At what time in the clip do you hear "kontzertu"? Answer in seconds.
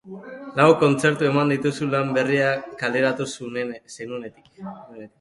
0.83-1.27